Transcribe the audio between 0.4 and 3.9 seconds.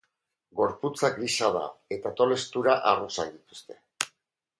Gorputza grisa da, eta tolestura arrosak dituzte.